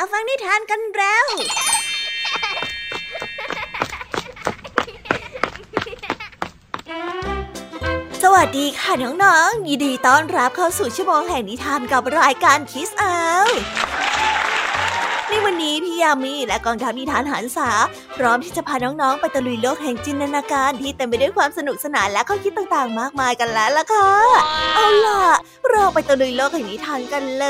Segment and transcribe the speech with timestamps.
[0.00, 1.26] มาฟังนิทานกันแล้ว
[8.22, 13.18] สวัสดีค่ะน้องๆ ยินดีต้อนรับเข้าสู่ชั่วโมงแห่งนิทานกับรายการคิสเอา
[15.50, 17.70] วันนี้พี่ยามีและกองทัพนิทานหันษา
[18.16, 24.10] พร้อมที่จะพาน้องๆ ไปตะลุยโลกแห่งจินตนาการที่เต็มไปด้วยความสนุกสนานและข้อคิดต่างๆ มากมายกันแล้วล่ะค่ะ
[24.74, 25.22] เอาล่ะ
[25.70, 27.46] เราไปตะลุยโลกแห่งนิทานกันเล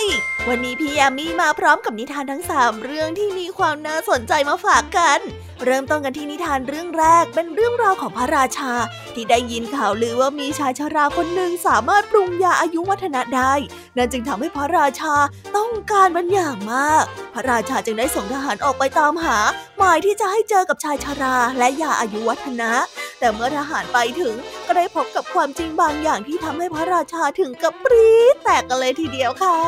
[0.00, 0.02] ย
[0.48, 5.20] วันนี้พี่ยามีมาพร้อมกับนิทานทั้งสามเรื่องที่มีความน่าสนใจมาฝากกัน
[5.64, 8.72] เริ่มต้นกันที่นิทานเรื่องแรกเป็นเรื่องราวของพระราชา
[9.14, 13.52] ที่ได้ยินข่าวลือว่ามีชายชราคนหนึ่งสามารถปรุงยาอายุวัฒนะได้
[13.96, 15.14] นั่นจึงทำให้พระราชา
[15.56, 19.38] ต้องการมันอย่างมากพระราชาจึงได้ส่งทหารออกไปตามหา
[19.78, 22.72] หมายที่จะให้เจอกับชายชราและยาอายุวัฒนะ
[23.20, 24.34] แต่เมื่อทหารไปถึง
[24.66, 29.58] ก็ได้พบกับความจริงบางอย่างที่ทำให้พระราชาถึงกับปรี๊ดแตกกันเลยทีเดียวค่ะ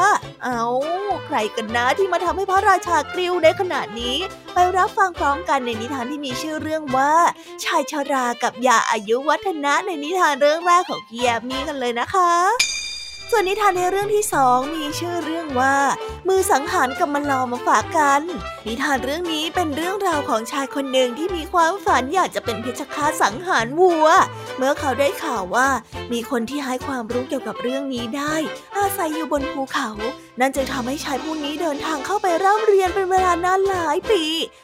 [0.44, 0.62] เอา
[1.26, 4.16] ใครกันนะที่มาทำให้พระราชากริ้วได้ขนาดนี้
[4.54, 7.12] ไปรับฟังพร้อมกันในนิทานที่มีชื่อเรื่องว่า
[7.64, 12.71] ชายชรากับยาอายุวัฒนะในนิทานเรื่องแรกของพี่แยมมี่กันเลยนะคะ
[13.34, 15.76] ส่วนนิทานในเรื่องที่สองมีชื่อเรื่องว่า
[16.28, 18.22] มือสังหารกับมันลอมาฝากกัน
[18.66, 24.06] นิทานเรื่องนี้เป็นเรื่องราวของชายคนหนึ่งที่มีความฝันอยากจะเป็นเพชฌฆาตสังหารวัว
[24.56, 25.68] เมื่อเขาได้ข่าวว่า
[26.12, 28.34] มีคนที่ให้ความรู้เกี่ยวกับเรื่องนี้ได้
[28.78, 29.90] อาศัยอยู่บนภูเขา
[30.40, 34.22] นั่นจึงทำให้ชายผู้นี้เดินทางเข้าไปร่ำเรียนเป็นเวลานานหลายปี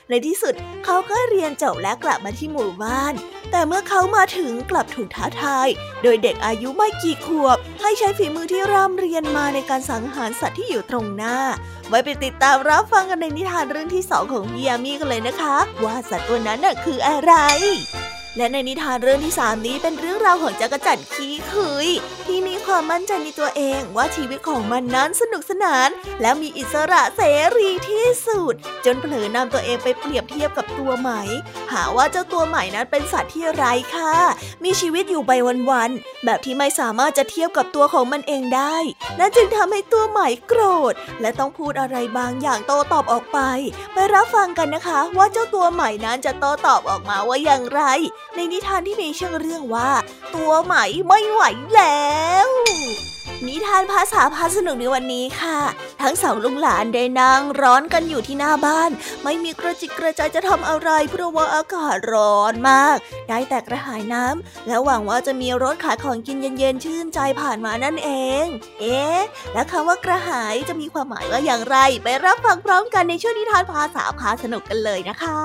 [0.08, 3.14] ในที่สุดเขาก็เรียนจบและกลับมาที่หมู่บ้าน
[3.50, 5.68] แต่เมื่อเขามาถึงกลับถูกท้าทาย
[6.02, 11.36] โดยเด็กอายุไม่กี่ขวบ ให้ใช้ฝีมือที่ร่ำเรียนมาในการสังหารสัตว์ที่อยู่ตรงหน้า
[11.88, 17.32] ไว้ไปติดตามรับฟังกันในนิทานเรื่องที่สองของพี่ยามีกันเลยนะคะ ว่าสัตว์ตัวนั้นน่ะคืออะไร
[18.38, 21.88] และในนิทานเรื่องที่สามนี้เป็นเรื่องราวของจักรจั่นขี้คุย
[22.26, 25.88] ที่มีความมั่นใจในตัวเองว่าชีวิตของมันนั้นสนุกสนาน
[26.20, 27.22] และมีอิสระเส
[27.56, 31.10] รีที่สุด จนเผลอนำตัวเองไปเปรียบเทียบกับตัวไหม
[31.72, 34.12] หาว่าเจ้าตัวใหม่นั้นเป็นสัตว์ที่ไร้ค่า
[34.64, 35.32] มีชีวิตอยู่ไป
[35.70, 38.76] วันๆแบบที่ไม่สามารถจะเทียบกับตัวของมันเองได้
[39.18, 40.62] นั่นจึงทำให้ตัวใหม่โกร
[40.92, 43.38] ธ และต้องพูดอะไรบางอย่างโต้ตอบออกไป
[43.92, 47.82] ไปรับฟังกันนะคะ ว่าเจ้าตัวใหม่นั้นจะโต้ตอบออกมาว่าอย่างไร
[48.34, 49.90] ในนิทานที่มีชื่อเรื่องว่า
[50.34, 51.42] ตัวใหม่ไม่ไหว
[51.74, 52.48] แล้ว
[53.46, 55.58] นิทานภาษาพาสนุกในวันนี้ค่ะ
[56.02, 58.90] ทั้งสองลุงหลานได้นั่งร้อนกันอยู่ที่หน้าบ้าน
[59.24, 62.96] ไม่มีกระจิกกระใจจะทำอะไรเพราะว่าอากาศร้อนมาก
[63.28, 68.10] ได้แต่กระหายน้ำและหวังว่าจะมีรถขายของกินเย็นๆชื่นใจผ่านมานั่นเอ
[68.42, 68.44] ง
[68.80, 69.20] เอ๊ะ
[69.52, 75.38] และคำว่ากระหายจะมีความหมายว่าอย่างไร ไปรับฟังพร้อมกันในช่วงนิทานภาษาพาสนุกกันเลยนะคะ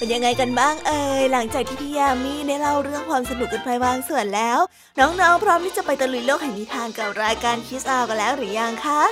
[0.00, 4.58] เป็นยังไงกันบ้างเอ่ยหลังจากที่พี่ยามีได้เล่าเรื่องความสนุกกันไปบางส่วนแล้ว
[4.98, 9.02] น้องๆ พร้อมที่จะไปตะลุยโลกแห่งนิทานกับรายการคิสอากันแล้วหรือยังคะ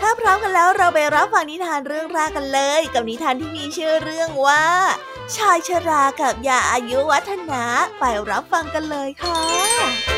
[0.00, 4.64] ถ้าพร้อมกันแล้วเราไปรับฟังนิทานเรื่องแรกกันเลย กับนิทานที่มีชื่อเรื่องว่า
[5.36, 7.64] ชายชรากับยาอายุวัฒนะ
[7.98, 10.13] ไปรับฟังกันเลยค่ะ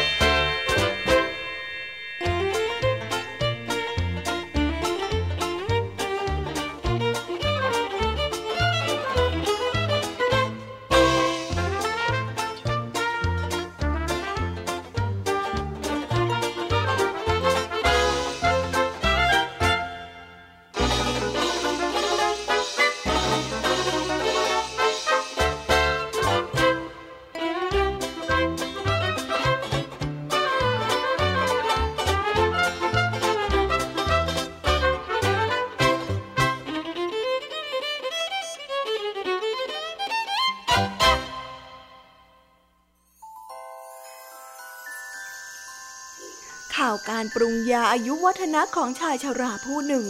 [47.11, 50.05] การปรุงยาอายุวัฒนะของชายชราผู้หนึ่ง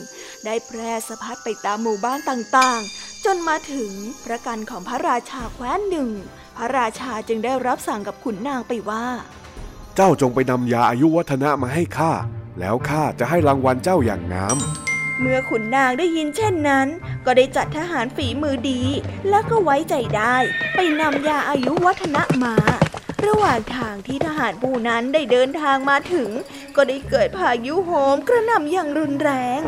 [0.44, 3.90] ได้แพร่สะพัดไปตามหมู่บ้านต่างๆ จนมาถึง
[4.24, 6.10] พระกันของพระราชาแคว้นหนึ่ง
[6.56, 9.04] พระราชาจึงได้รับสั่งกับขุนนางไปว่า
[9.96, 12.12] เจ้าจงไปนำยาอายุวัฒนะมาให้ข้า
[12.60, 14.56] แล้วข้าจะให้รางวัลเจ้าอย่างงาม
[15.20, 16.88] เมื่อขุนนางได้ยินเช่นนั้น
[17.26, 18.82] ก็ได้จัดทหารฝีมือดี
[19.28, 20.36] และก็ไว้ใจได้
[20.74, 22.54] ไปนำยาอายุวัฒนะมา
[23.24, 26.30] ระหว่างทางที่ทหารผู้นั้นได้เดินทางมาถึง
[26.76, 29.60] ก็ได้เกิดพายุโหมกระหน่ำอย่างรุนแรง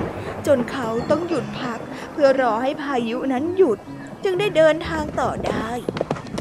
[0.46, 1.78] จนเขาต้องหยุดพัก
[2.12, 3.78] เพื่อรอให้พายุนั้นหยุด
[4.24, 5.70] จึงได้เดินทางต่อได้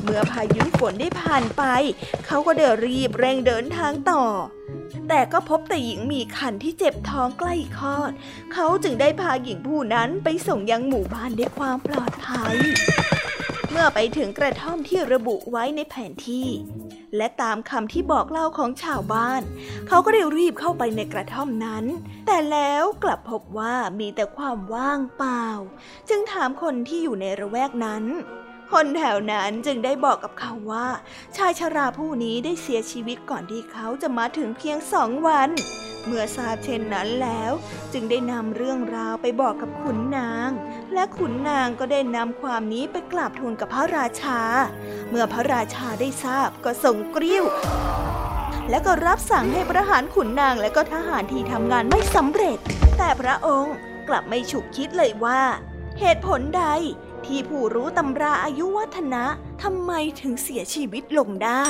[0.04, 1.64] เมื่อพายุฝนได้ผ่านไป
[2.26, 4.24] เขาก็เดินรีบเร่งเดินทางต่อ
[5.10, 8.12] แต่ก็พบแต่หญิงมีคันที่เจ็บท้องใกล้คลอด
[8.54, 12.56] เขาจึงได้พาหญิงผู้นั้นไปส่งยังหมู่บ้านด้วยความปลอดภัย
[13.80, 16.48] มื่อไปถึงกระท่อมที่ระบุไว้ในแผนที่
[17.18, 19.42] และตามคำที่บอกเล่าของชาวบ้าน
[19.88, 21.86] เขาก็ได้รีบเข้าไปในกระท่อมนั้น
[22.26, 25.46] แต่แล้วกลับพบว่ามีแต่ความว่างเปล่า
[26.10, 28.04] จึงถามคนที่อยู่ในระแวกนั้น
[28.72, 30.88] คนแถวนั้นจึงได้บอกกับเขาว่า
[31.36, 35.50] ชายชราผู้นี้ได้เสียชีวิตก่อนที่เขาจะมาถึงเพียงสองวัน
[36.06, 37.52] เมื่อทราบเช่นนั้นแล้ว
[37.94, 40.50] จึงได้นำเรื่องราวไปบอกกับขุนนาง
[40.94, 44.40] และขุนนางก็ได้นำความนี้ไปกราบทูลกับพระราชา
[45.10, 47.44] เมื่อพระราชาได้ทราบก็ส่งกริ้ว
[48.70, 52.58] และก็รับสั่งให้ประหารขุนนางและก็ทหารที่ทำงานไม่สำเร็จ
[52.98, 53.76] แต่พระองค์
[54.08, 55.42] กลับไม่ฉุกคิดเลยว่า
[56.00, 56.66] เหตุผลใด
[57.28, 59.26] ที่ผู้รู้ตำราอายุวัฒนะ
[59.64, 59.92] ทำไม
[60.22, 61.68] ถึงเสียชีวิตลงได้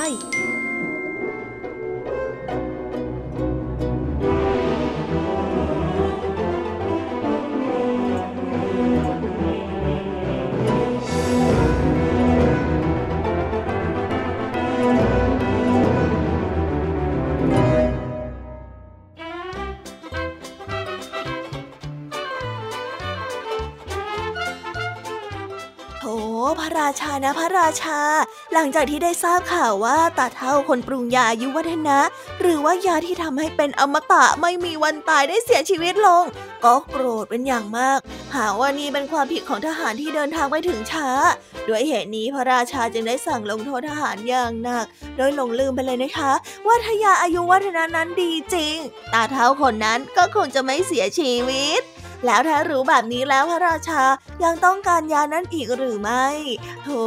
[26.99, 27.99] ชานะพระราชา
[28.53, 31.99] หลังจากที่ได้ทราบข่าวว่าตาเท่าคนปรุงยาอายุวัฒนะ
[32.41, 36.23] หรือว่ายาที่ทำให้เป็นอมตะไม่มีวันตายได้เสียชีวิตลง
[36.63, 37.99] ก็โกรธเป็นอย่างมาก
[38.35, 41.09] หาว่านี่เป็นความผิดของทหารที่เดินทางไปถึงช้า
[41.67, 44.85] ด้วยเหตุนี้พระราชาจึงได้สั่งลงโทษทหารอย่างหนัก
[45.17, 46.31] โดยหลงลืมไปเลยนะคะ
[46.67, 48.75] ว่าทยาอายุวัฒนะนั้นดีจริง
[49.13, 51.81] ตาเท่าคนนั้นก็คงจะไม่เสียชีวิต
[52.25, 54.01] แล้วถ้ารู้แบบนี้แล้วพระราชา
[54.43, 56.27] ยังต้องการยานั้นอีกหรือไม่
[56.83, 57.01] โธ่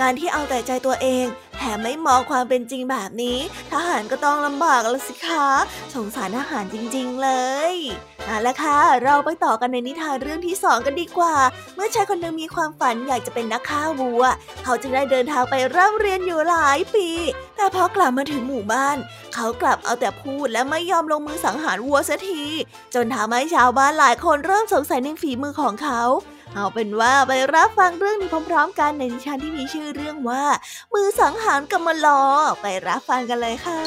[0.00, 1.26] การที่เอาแต่ใจตัวเอง
[1.56, 3.38] แถมไม่มองความเป็นจริงแบบนี้
[3.72, 5.46] ทหารก็ต้องลำบากแล้วสิคะ
[5.94, 7.30] สงสารทหารจริงๆเล
[7.70, 7.72] ย
[8.26, 11.34] เอาละค่ะ เราไปต่อกันในนิทานเรื่องที่สองกันดีกว่า
[11.74, 14.22] เมื่อชายคนหนึ่งมีความฝันอยากจะเป็นนักฆ่าวัว
[14.64, 17.08] เขาจึงได้เดินทางไปร่ำเรียนอยู่หลายปี
[17.56, 18.96] แต่พอกลับมาถึงหมู่บ้าน
[19.34, 22.42] เขากลับเอาแต่พูดและไม่ยอมลงมือสังหารวัวเสียที
[22.94, 26.02] จนทำให้ชาวบ้านหลายคนเริ่มสงสัยในฝีมือของเขา
[26.54, 30.44] เอาเป็นว่าไปรับฟังเรื่องนี้พร้อม ๆ กันในนิทานที่มีชื่อเรื่องว่า
[30.92, 32.22] มือสังหารกำมลอ
[32.62, 33.80] ไปรับฟังกันเลยค่ะ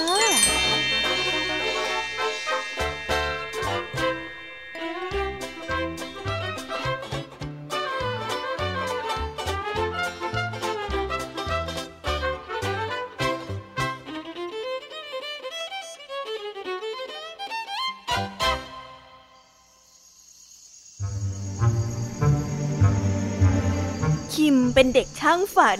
[24.84, 25.80] เป็นเด็กช่างฝัน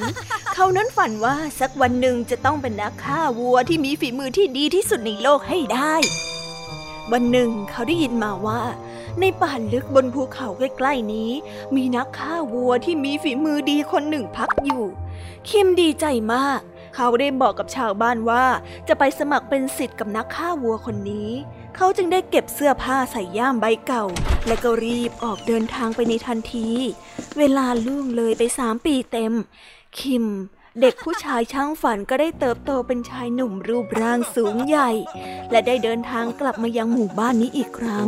[0.54, 5.94] เขานั้นฝันว่าสักวันหนึ่งจะต้องเป็นนักฆ่าวัวที่มีฝีมือที่ดีที่สุดในโลกให้ได้
[7.12, 8.62] วันหนึ่งเขาได้ยินมาว่า
[9.20, 11.32] ในป่าลึกบนภูเขาใกล้ๆนี้
[11.76, 14.84] มีนักฆ่าวัวที่มีฝีมือดีคนหนึ่งพักอยู่
[15.50, 16.60] คิมดีใจมาก
[16.96, 18.46] เขาได้บอกกับชาวบ้านว่า
[18.88, 21.30] จะไปสมัครเป็นศิษย์กับนักฆ่าวัวคนนี้
[21.76, 24.06] เขาจึงได้เก็บเสื้อผ้าใส่ย่ามใบเก่า
[24.48, 26.70] และก็รีบออกเดินทางไปในทันที
[27.38, 29.34] เวลาล่วงเลยไปสามปีเต็ม
[30.00, 30.26] คิม
[30.82, 34.92] เด็กผู้ชายช่างฝันก็ได้เติบโตเป็นชายหนุ่มรูปร่างสูงใหญ่
[35.52, 38.08] และได้เดินทางกลับมายังหมู่บ้านนี้อีกครั้ง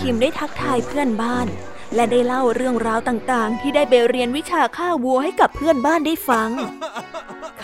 [0.00, 1.46] คิมได้ทักทายเพื่อนบ้าน
[1.94, 6.50] และได้เล่าเรื่องราวต่างๆ ที่ได้ไปเรียนวิชาฆ่าวัวให้กับเพื่อนบ้านได้ฟัง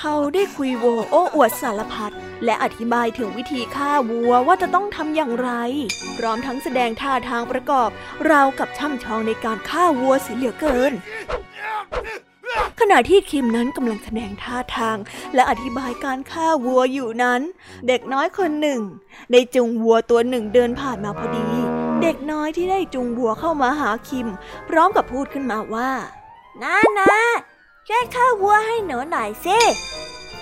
[0.04, 2.12] เขาได้คุยโวโอ้อวดสารพัด
[2.44, 5.50] และอธิบายถึงวิธีฆ่าวัวว่าจะต้องทำอย่างไร
[6.16, 7.90] พร้อมทั้งแสดงท่าทางประกอบ
[8.30, 10.92] ราวกับช่ำชองในการฆ่าวัวเสียเหลือเกิน
[12.80, 14.96] ขณะที่คิมนั้นกำลังแสดงท่าทาง
[15.34, 17.40] และอธิบายการฆ่าวัวอยู่นั้น
[17.88, 18.80] เด็กน้อยคนหนึ่ง
[19.30, 21.48] ได้จุงวัวตัวหนึ่งเดินผ่านมาพอดี
[22.02, 24.28] เด็กน้อยที่ได้จุงวัวเข้ามาหาคิม
[24.68, 25.90] พร้อมกับพูดขึ้นมาว่า
[26.62, 27.14] น้านะ
[27.92, 29.58] ช่วยฆ่าวัวให้หนูหน่อยสิ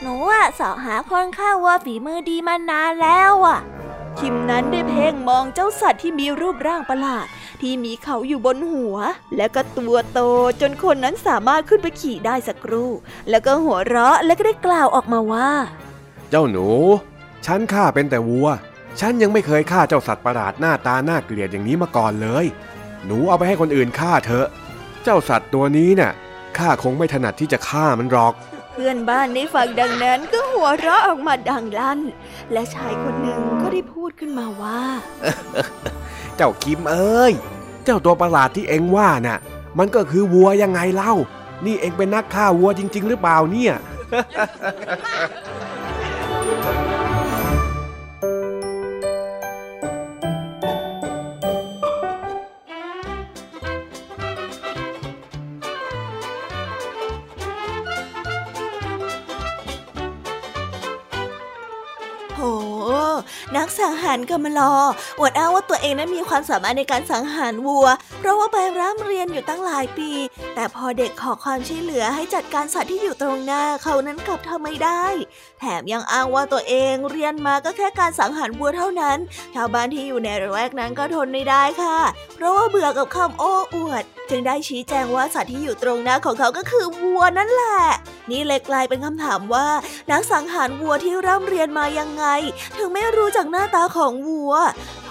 [0.00, 3.58] หนูอะสอหาคนฆ่าวัวฝีมือดีมานานแล้วอะ
[4.18, 7.26] คิมนั้นได้เพ่งมองเจ้าสัตว์ที่มีรูปร่างประหลาด
[7.60, 8.96] ที่มีเขาอยู่บนหัว
[9.36, 10.20] และก็ตัวโต
[10.60, 12.90] จนคนนั้นสามารถขึ้นไปขี่ได้สักครู่
[13.30, 15.50] แล้วก็หัวเราะและก็ได้กล่าวออกมาว่า
[16.30, 16.66] เจ้าหนู
[17.46, 18.48] ฉันฆ่าเป็นแต่วัว
[19.00, 22.46] ฉันยังไม่เคยฆ่าเจ้าสัตว์ประหลาดหน้าตาน่าเกลียดอย่างนี้มาก่อนเลย
[23.06, 24.46] หนูเอาไปให้คนอื่นฆ่าเถอะ
[25.04, 26.12] เจ้าสัตว์ตัวนี้น่ะ
[26.58, 28.34] ข้าคงไม่ถนัดที่จะฆ่ามันหรอก
[28.78, 32.00] พื่อนบ้านได้ฟังดังนั้นก็หัวเราะออกมาดังลั่น
[32.52, 34.82] และชายคนหนึ่งก็ได้พูดขึ้นมาว่า
[36.36, 37.32] เจ้าคิมเอ้ย
[37.84, 39.38] เจ้าตัวประหลาดที่เอ็งว่าน่ะ
[39.78, 41.14] มันก็คือวัวยังไงเล่า
[41.64, 43.74] นี่เอ็งเป็นนักฆ่าวัวจริง ๆ หรือเปล่าเนี่ย
[62.38, 62.45] โห
[63.57, 64.75] นักสังหารกำมะลอ
[65.18, 67.87] อวดอ้างว่าตัวเองนั้นมีความสามารถในการสังหารวัว
[68.18, 70.11] เพราะว่าไปร่ำเรียนอยู่ตั้งหลายปี
[70.60, 75.04] แต่พอเด็กขอความช่วยเหลือให้จัดการสัตว์ที่อยู่ตรงหน้าเขานั้นกลับทำไม่ได้
[75.60, 79.18] แถมยังอ้างว่าตัวเองเรียนมาก็แค่การสังหารวัวเท่านั้น
[79.54, 81.98] ชาวบ้านที่อยู่ในระแวกนั้นก็ทนไม่ได้ค่ะ
[82.34, 87.80] เพราะว่าเบื่อกับคำโอ้อวด จึงได้ชี้แจงว่าสัตว์ที่อยู่ตรงหน้าของเขาก็คือวัวนั่นแหละ
[88.30, 89.68] นี่เลยกลายเป็นคำถามว่า
[90.10, 92.26] นักสังหารวัวที่ร่ำเรียนมายังไง
[92.76, 94.54] ถึงไม่รู้จักหน้าตาของวัว
[95.04, 95.10] โถ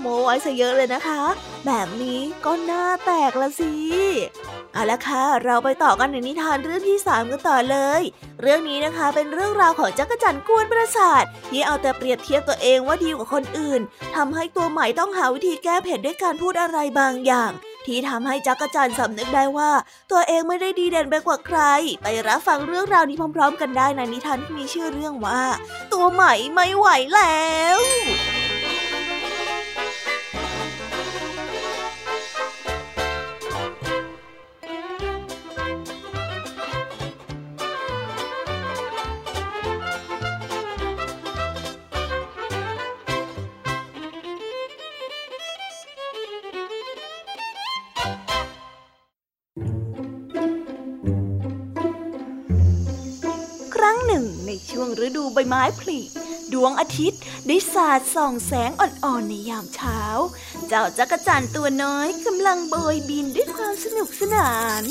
[0.00, 1.20] โมไว้ซะเยอะเลยนะคะ
[1.66, 3.72] แบบนี้ก็หน้าแตกละสิ
[4.74, 8.02] เอาละค่ะ เราไปต่อกันในนิทานเรื่องที่สามกันต่อเลย
[8.40, 13.80] เรื่องนี้นะคะเป็นเรื่องราวของจักรจันทร์กวนประสาทที่เอาแต่เปรียบเทียบตัวเองว่าดีกว่าคนอื่น
[14.16, 17.50] ทำให้ตัวใหม่ต้องหาวิธีแก้เผ็ดด้วยการพูดอะไรบางอย่าง
[17.86, 19.70] ที่ทำให้จักรจันทร์สำนึกได้ว่า
[20.10, 21.60] ตัวเองไม่ได้ดีเด่นไปกว่าใคร
[22.02, 25.42] ไปรับฟังเรื่องราวนี้พร้อม ๆ กันได้ในนิทานที่มีชื่อเรื่องว่า
[25.92, 27.78] ตัวใหม่ไม่ไหวแล้ว
[55.48, 56.00] ไม้ผลิ
[56.52, 60.00] ดวงอาทิตย์ได้สาดส่องแสงอ่อนๆในยามเช้า
[60.68, 64.82] เจ้าจักรจั่นตัวน้อยกำลังโบยบินด้วยความสนุกสนาน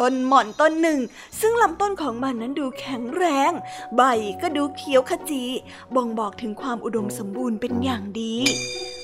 [0.00, 1.00] ต้นหม่อนต้นหนึ่ง
[1.40, 3.52] ซึ่งลำต้นของมันนั้นดูแข็งแรง
[3.96, 4.02] ใบ
[4.42, 5.44] ก็ดูเขียวขจี
[5.94, 8.34] บ่งบอกถึงความอุดมสมบูรณ์เป็นอย่างดี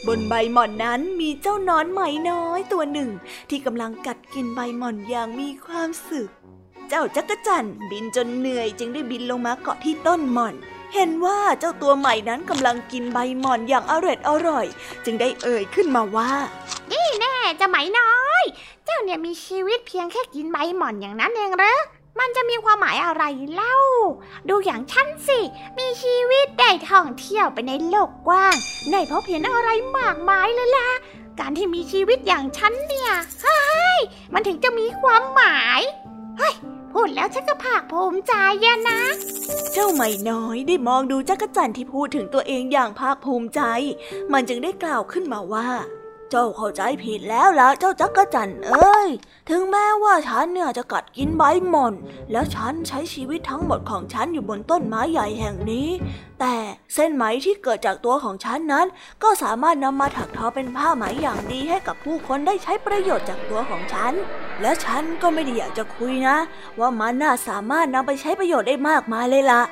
[0.06, 3.10] บนใบหม่อนนั้นมีเจ้านอนไหมน้อยตัวหนึ่ง
[3.50, 6.30] ที่กำลังกัดกินใบหม่อนอย่างมีความสุข
[6.88, 10.54] เจ้าจักรจันบินจนเหนื่อยจึงได้บินลงมาเกาะที่ต้นหม่อน
[10.94, 14.66] เห็นว่าเจ้าตัวใหม่นั้นกำลังกินใบหม่อนอย่างอร่อยอร่อย
[15.04, 16.32] จึงได้เอ่ยขึ้นมาว่า
[16.92, 18.44] นี่แน่จะไหมน้อย
[18.86, 21.74] เจ้าเนี่ยมีชีวิตเพียงแค่กินใบหม่อนอย่างนั้นเองเหรอ
[22.18, 23.22] มันจะมีความหมายอะไร
[23.54, 23.76] เล่า
[24.48, 25.40] ดูอย่างฉันสิ
[25.78, 28.56] มีชีวิตได้ท่องเที่ยวไปในโลกกว้าง
[28.90, 30.90] ได้พบเห็นอะไรมากมายเลยล่ะ
[31.40, 33.62] การที่มีชีวิตอย่างฉันเนี่ยเฮ้
[33.96, 34.00] ย
[34.32, 35.80] มันถึงจะมีความหมาย
[36.38, 36.54] เฮ้ย
[36.92, 38.34] พูดแล้วฉันก็ภาคภูมิใจ
[38.88, 39.00] นะ
[39.72, 43.60] เจ้าไม่น้อยได้มองดูจักรจันที่พูดถึงตัวเองอย่างภาคภูมิใจ
[44.32, 45.68] มันจึงได้กล่าวขึ้นมาว่า
[46.34, 49.08] เจ้าเข้าใจผิดแล้วล่ะเจ้าจักรจันเอ้ย
[49.48, 51.94] ถึงแม้ว่าฉันเนี่ยจะกัดกินใบหม่อน
[52.32, 55.88] แล้วฉันใช้ชีวิตทั้งหมดของฉันอยู่บนต้นไม้ใหญ่แห่งนี้
[56.40, 56.54] แต่
[56.94, 58.86] เส้นไหมที่เกิดจากตัวของฉันนั้น
[59.22, 64.12] ก็สามารถนำมาถักทอเป็นผ้าไหมอย่างดีให้กับผู้คนได้ใช้ประโยชน์จากตัวของฉัน
[64.60, 66.36] และฉันก็ไม่ได้อยากจะคุยนะ
[66.78, 69.62] ว่ามันน่าสามารถนำไปใช้ประโยชน์ได้มากมายเลยล่ะ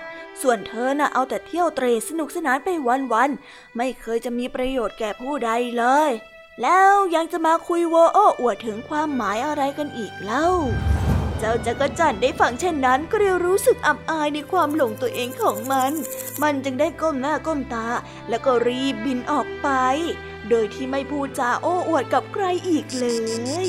[0.43, 2.69] ส่วนเธอน่ะเอาแต่เที่ยวเตรสนุกสนานไป
[3.12, 6.12] วันๆ ไม่เคยจะมีประโยชน์แก่ผู้ใดเลย
[6.62, 10.49] แล้วยังจะมาคุยโวโอ้อวดถึงความหมายอะไรกันอีกเล่า
[11.38, 15.93] เจ้าจักรจันได้ฟังเช่นนั้นก็เลยรู้สึกอับอายในความหลงตัวเองของมัน
[16.43, 17.87] มันจึงได้ก้มหน้าก้มตา
[18.29, 19.69] แล้วก็รีบบินออกไป
[20.49, 23.07] โดยที่ไม่พูดจาโอ้อวดกับใครอีกเล
[23.67, 23.69] ย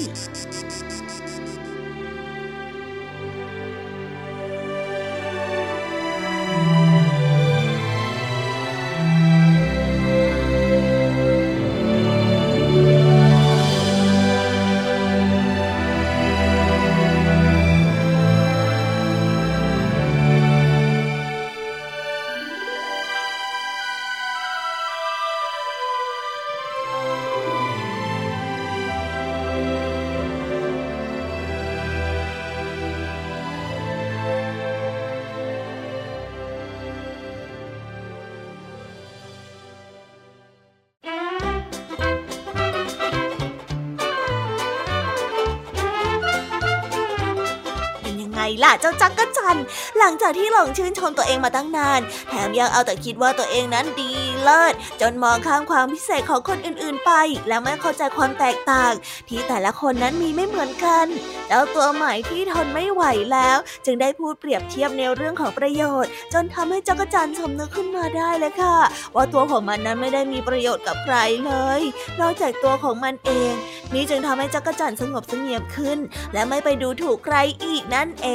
[50.21, 54.11] จากที่หลงชื่นชมตัวเองมาตั้งนาน แถมยังเอาแต่คิดว่าตัวเองนั้นดี
[54.43, 57.11] เลิศ จนมองข้ามความพิเศษของคนอื่นๆไป
[57.47, 58.93] แล้วไม่เข้าใจความแตกต่าง
[59.29, 61.05] ที่แต่ละคนนั้นมีไม่เหมือนกัน
[61.47, 68.77] เจ้าตัวใหม่ที่ทนไม่ไหวแล้ว จึงได้พูดเปรียบเทียบในเรื่องของประโยชน์ จนทำให้จักรจันสมนึกขึ้นมาได้เลยค่ะ
[69.15, 71.81] ว่าตัวของมันนั้นไม่ได้มีประโยชน์กับใครเลย
[72.21, 73.53] นอกจากตัวของมันเอง
[73.93, 75.99] นี่จึงทำให้จักรจันสงบเสงี่ยมขึ้น
[76.33, 78.29] และไม่ไปดูถูกใครอีกนั่นเอ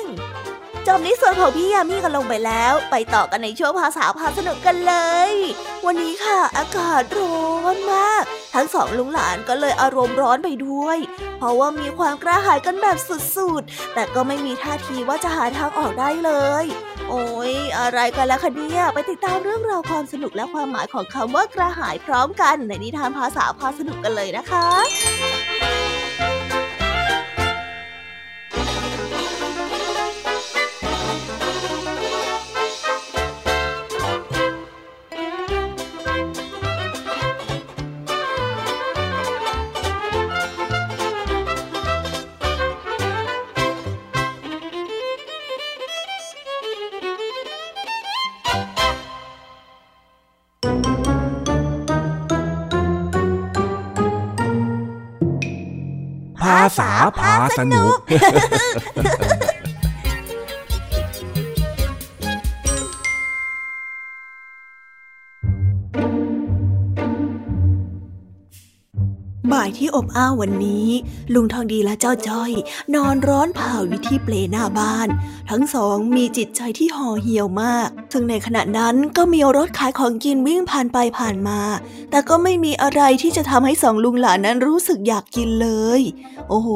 [0.00, 0.02] ง
[0.86, 4.94] จบนิส่วนของพี่ยามีกันลงไปแล้ว ไปต่อกันในช่วงภาษาพาสนุกกันเล
[5.30, 5.32] ย
[5.86, 8.22] วันนี้ค่ะ อากาศร้อนมาก
[8.54, 10.98] ทั้งสองลุงหลานก็เลยอารมณ์ร้อนไปด้วย
[11.38, 16.64] เพราะว่ามีความกระหายกันแบบสุดๆ แต่ก็ไม่มีท่าทีว่าจะหาทางออกได้เลย
[17.08, 57.10] โอ้ยอะไรกันล่ะคะเนี่ยไปติดตามเรื่องราวความสนุกและความหมายของคำว่ากระหายพร้อมกันในนิทานภาษาพาสนุกกันเลยนะคะา
[57.58, 57.92] ษาพ
[69.94, 70.88] อบอ้าววันนี้
[71.34, 72.50] ลุงทองดีและเจ้าจ้อย
[72.94, 75.08] นอนร้อนเผาอยู่ที่เปลหน้าบ้าน
[75.50, 81.60] ทั้งสองมีจิตใจที่ห่อเหี่ยวมาก ซึ่งในขณะนั้นก็มีรถขายของกินวิ่งผ่านไปผ่านมา
[82.10, 86.00] แต่ก็ไม่มีอะไรที่จะทำให้สองลุงหลานนั้นรู้สึกอยากกินเลย
[86.48, 86.68] โอ้โห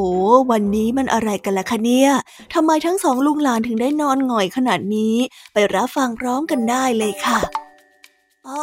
[0.51, 2.11] วันนี้มันอะไรกันล่ะคะเนี่ย
[2.55, 5.15] ทำไมทั้งสองลุงหลานถึงได้นอนหงอยขนาดนี้
[5.53, 7.41] ไปรับฟังพร้อมกันได้เลยค่ะ
[8.47, 8.63] โอ้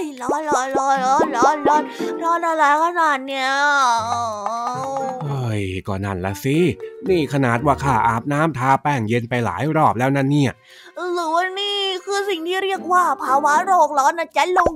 [0.00, 1.82] ยร้อนร้อนร้อนร้อนร้อนร้อน
[2.22, 3.50] ร้อนอะไรขนาดเนี้ย
[5.24, 6.58] เฮ้ยก็นั่นละสิ
[7.08, 10.52] นี่ขนาดว่าข้าอาบน้ำทาแป้งเย็นไปหลายรอบแล้วนั่นเนี่ย
[11.14, 14.72] หรือว่านี่คือสิ่งที่เรียกว่าภาวะโรคร้อนนะจ๊ะลุง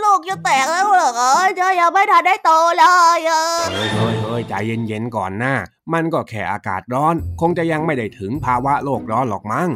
[0.00, 2.84] โลกจะแตกแล้วเหรอจะยังไม่ทันได้โตเล
[3.16, 5.54] ยเฮ้ยเฮ้ยเฮ้ยใจเย็นๆก่อนนะ
[5.92, 9.70] มันก็แค่อากาศร้อน คงจะยังไม่ได้ถึงภาวะโลกร้อนหรอกมั้ง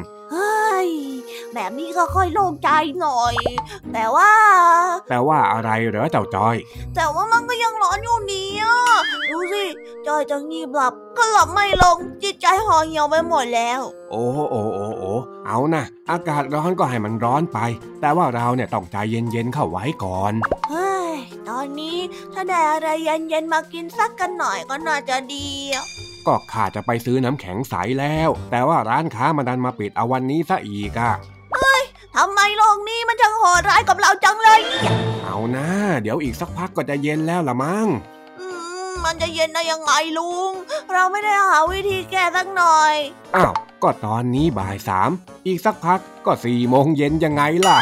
[1.56, 2.70] แบบนี้ก็ค่อยโล่งใจ
[3.00, 3.34] หน่อย
[3.92, 4.30] แต่ว่า
[5.08, 6.56] แต่ว่าอะไรเหรอเจ้าจอย
[6.94, 8.76] แต่ว่ามันก็ยังร้อนอยู่นี่อะ
[9.30, 9.64] ดูสิ
[10.06, 15.12] จอยจะงีบหลับก็หลับไม่ลงจิตใจห่อเหี่ยวไปหมดแล้ว โอ้โอ้โอ้โอ้
[15.46, 17.58] เอานะอากาศร้อนก็ให้มันร้อนไป
[18.00, 20.32] แต่ว่าเราเนี่ยต้องใจเย็นๆเข้าไว้ก่อน
[20.70, 21.14] เฮ้ย
[21.48, 21.98] ตอนนี้
[22.32, 25.48] ถ้าได้อะไรเย็นๆมากินสักกันหน่อยก็น่าจะดี
[26.26, 31.35] ก็ข้าจะไปซื้อน้ำแข็งใสแล้ว แต่ว่าร้านค้ามาดันมาปิดเอาวันนี้ซะอีกอะเฮ้ย
[32.16, 34.60] ทำไมโลกนี้มันจังโหดร้ายกับเราจังเลย
[35.24, 35.66] เอานะ
[36.02, 37.86] เดี๋ยวอีกสักพักก็จะเย็นแล้วละมั้ง
[39.04, 40.50] มันจะเย็นได้ยังไงลุง
[40.92, 42.94] เราไม่ได้หาวิธีแก้สักหน่อย
[43.36, 43.52] อ้าว
[43.82, 45.10] ก็ตอนนี้บ่ายสาม
[45.46, 47.78] อีกสักพักก็สี่โมงเย็นยังไงล่ะ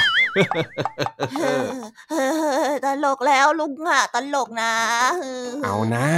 [2.85, 4.73] ตลกแล้วลุงอะตลกนะ
[5.65, 6.09] เอานะ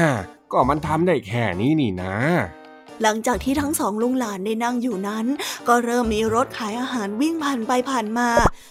[0.52, 2.16] ก็มันทำได้แค่นี้นี่นะ
[3.02, 5.26] หลังจากที่ทั้งสองลุงหลานได้นั่งอยู่นั้น
[5.68, 8.28] ก็เริ่มมีรถขายอาหารวิ่งผ่านไปผ่านมา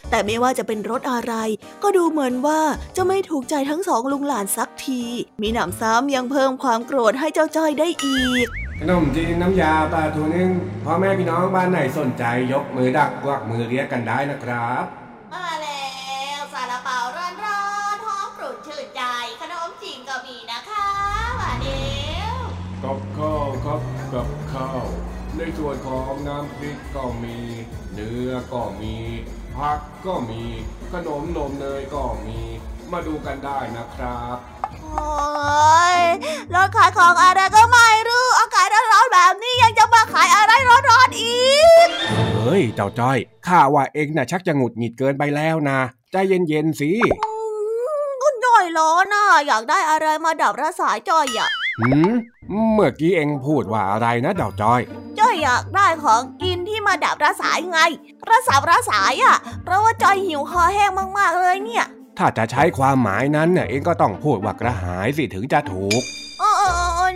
[0.10, 1.34] แต่ไม่ว่าจะเป็นรถอะไร
[1.84, 2.62] ก็ดูเหมือนว่า
[2.98, 5.02] จะไม่ถูกใจทั้งสองลุงหลานสักที
[5.42, 8.48] มีหนำซ้ำยังเพิ่มความโกรธให้เจ้าจ้อยได้อีก
[8.80, 10.50] ขนมจีนน้ำยาปลาทูนึ่ง
[10.86, 15.05] พ่อแม่พี่น้องบ้านไหนสนใจยกมือดักกวักมือเรียกกันได้นะครับ
[24.56, 24.86] ข้าว
[25.38, 27.38] ในส่วนของน้ำพริกก็มี
[27.94, 28.96] เนื้อก็มี
[29.56, 30.44] ผักก็มี
[30.92, 32.40] ขนมนมเนยก็มี
[32.92, 34.38] มาดูกันได้นะครับ
[34.82, 36.00] โอ้ย
[36.54, 41.50] รถขายของอะไรก็ไม่รู้อากาศร้อนแบบนี้ยังจะมาขายอะไรร้อนๆอี
[41.86, 41.88] ก
[42.36, 45.80] เฮ้ย เจ้าจ้อย ข้าว่าเองน่ะชักจะหงุดหงิดเกินไปแล้วนะ
[46.12, 46.92] ใจเย็นๆสิ
[48.22, 52.12] ก็จ้อยร้อนน่ะอยากได้อะไรมาดับระสายจ้อยอะ หืม
[52.74, 54.82] เมื่อกี้เองพูดว่าอะไรนะดาวจอย
[55.20, 57.80] จ้อยอยากได้ของกินที่มาดับระสายไง
[58.30, 61.86] ระสาระสายอะ เพราะว่าจอยหิวคอแห้งมากๆเลยเนี่ย
[62.18, 66.02] ถ้าจะใช้ความหมายนั้นเนี่ยเองก็ต้องพูดว่ากระหายสิถึงจะถูก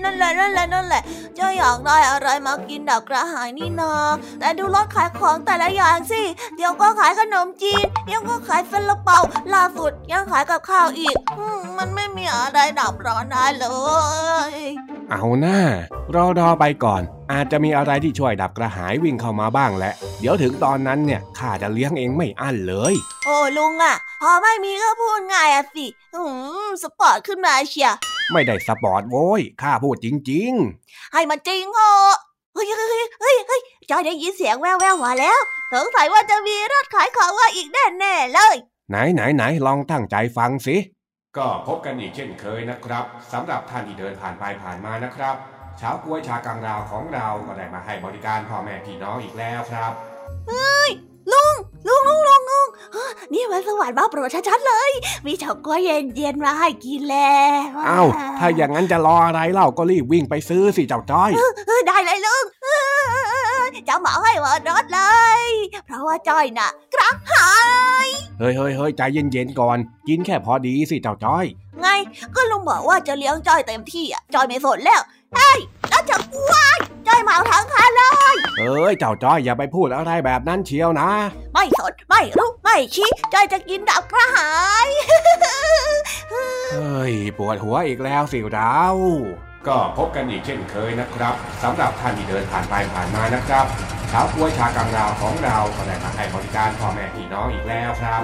[0.04, 1.02] นั่นแหละนั่นแหละนั่นแหละ
[1.38, 3.94] จะอยากได้อะไรมากินดับกระหายนี่นา
[4.40, 6.22] แต่ดูรถขายของแต่ละอย่างสิ
[6.56, 9.20] เดี๋ยวก็ขายขนมจีน เดี๋ยวก็ขายเฟลเปา
[9.54, 11.18] ล่าสุดยังขายกับข้าวอีก
[11.78, 13.68] มันไม่มีอะไรดับร้อนได้เล
[14.54, 14.56] ย
[15.12, 15.60] เอาน่า
[16.14, 17.02] รอรอไปก่อน
[17.34, 22.94] อาจจะมีอะไรที่ช่วยดับกระหายวิ่งเข้ามาบ้างแหละ เดี๋ยวถึงตอนนั้นเนี่ยข้าจะเลี้ยงเองไม่อั้นเลย
[23.26, 26.22] โอ้ลุงอะ พอไม่มีก็พูดง่ายอะสิ อื
[26.68, 27.92] มสปอร์ตขึ้นมาเชียว
[28.32, 30.52] ไม่ได้สปอร์ตโว้ยข้าพูดจริง
[30.84, 31.94] ๆ ให้มันจริงเหรอ
[32.54, 32.88] เฮ้ยเฮ้ย
[33.22, 35.40] เฮ้ยเฮ้ยจอยได้ยินเสียงแว่วแว่วมาแล้ว
[35.74, 38.56] สงสัยว่าจะมีรถขายของมาอีกแน่แน่เลย
[38.90, 40.78] ไหนไหนไหนลองตั้งใจฟังสิ
[41.38, 45.36] ก็พบกันอีกเช่นเคยนะครับสำหรับท่านที่เดินผ่านไปผ่านมานะครับ
[45.82, 49.92] ชาวกล้วยชากังราวของเราก็ได้มาให้บริการพ่อแม่พี่น้องอีกแล้วครับ
[50.50, 50.92] เฮ้ย
[51.32, 51.54] ลุง
[51.88, 52.68] ลุงลุงลุงลุง
[53.34, 54.92] นี่มันสวรรค์มาโปรดชัดๆเลย
[55.26, 55.80] มีเฉาก๊วย
[56.16, 58.08] เย็นๆมาให้กินแล้วอ้าว
[58.40, 61.32] ถ้าอย่างนั้นจะรออะไรเล่าก็รีบวิ่งไปซื้อสิเจ้าจ้อย
[61.68, 62.68] เออได้เลยลุงเอ
[63.62, 65.02] อจะเหมาให้หมดรถเล
[65.42, 65.46] ย
[65.86, 67.52] เพราะว่าจ้อยน่ะกระหา
[68.06, 68.08] ย
[68.40, 71.46] เฮ้ยเฮ้ยเฮ้ยใจเย็นๆก่อน กินแค่พอดีสิเจ้าจ้อย
[71.82, 71.88] ไง
[72.36, 75.02] ก็ลุงบอกว่าจะเลี้ยงจ้อยเต็มที่อะจ้อยไม่สนแล้ว
[75.36, 76.16] เฮ้ยแล้วจะ
[76.52, 81.10] ว้ายจ้อยเหมาทั้งคันเลย เอ้ย เจ้าจ้อยอย่าไปพูดอะไรแบบนั้นเชียวนะ
[81.54, 84.52] ไม่สน ไม่รู้ไม่ชี้จ้อยจะกินดับกระหา
[84.86, 84.88] ย
[86.72, 88.80] เฮ้ย ปวดหัวอีกแล้วสิเรา
[89.68, 93.66] ก็พบกันอีกเช่นเคยนะครับสำหรับท่านที่เดินผ่านไปผ่านมานะครับ
[94.12, 98.24] ชาวกล้วยชากังราวของเราก็ได้มาให้บริการพ่อแม่พี่น้องอีกแล้วครับ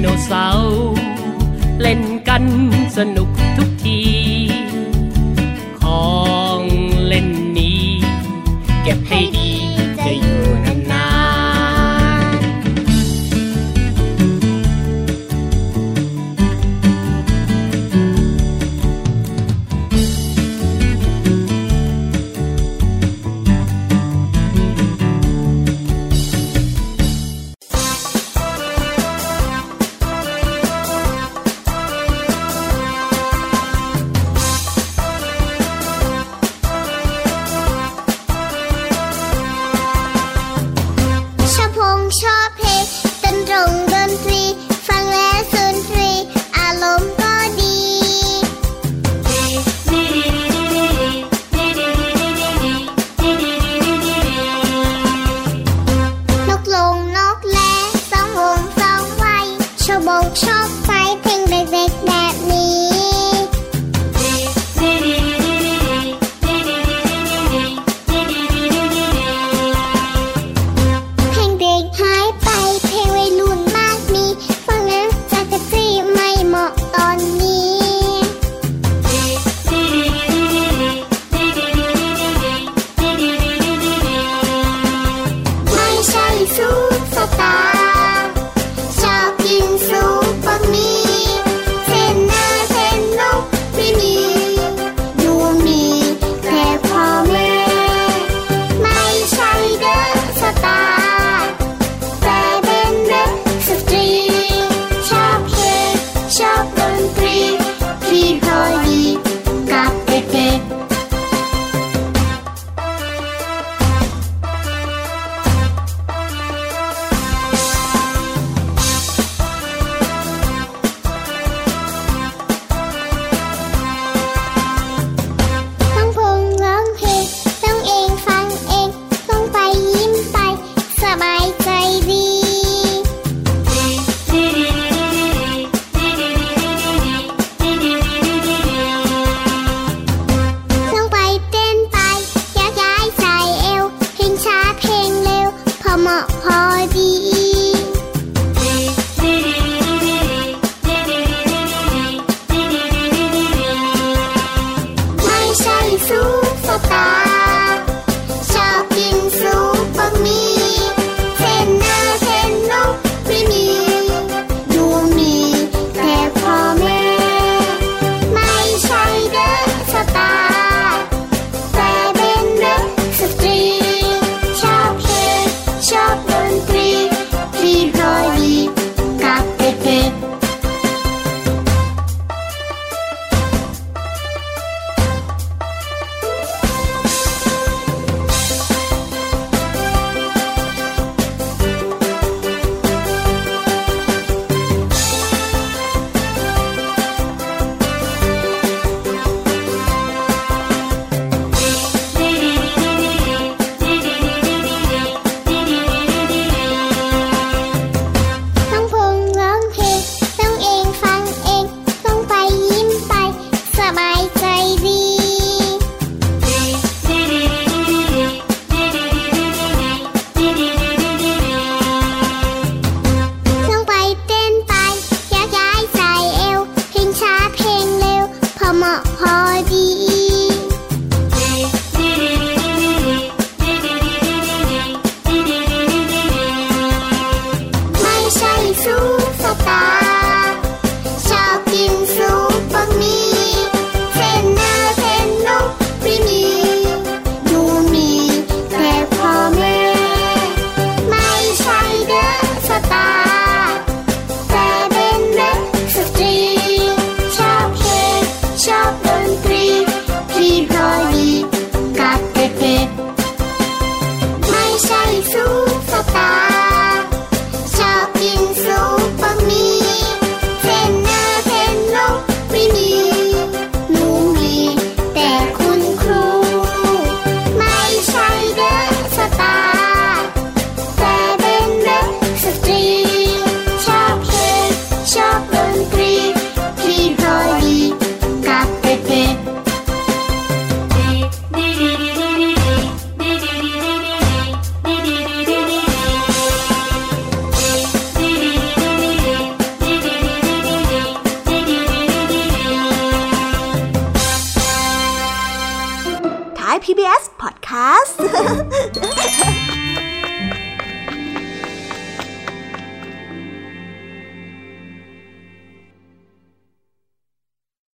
[0.00, 0.72] โนเสาร์
[1.80, 2.44] เล่นกัน
[2.96, 3.29] สนุก